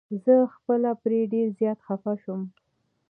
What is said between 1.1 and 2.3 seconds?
ډير زيات خفه